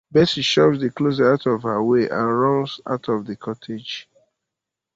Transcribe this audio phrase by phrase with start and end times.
[0.11, 4.09] Bessy shoves the closest out of her way and runs out of the cottage.